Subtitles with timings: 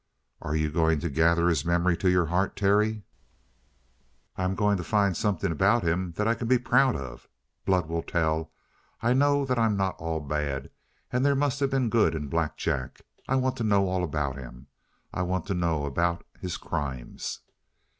[0.41, 3.03] "Are you going to gather his memory to your heart, Terry?"
[4.35, 7.29] "I am going to find something about him that I can be proud of.
[7.65, 8.51] Blood will tell.
[9.01, 10.71] I know that I'm not all bad,
[11.11, 13.01] and there must have been good in Black Jack.
[13.27, 14.65] I want to know all about him.
[15.13, 17.41] I want to know about his crimes."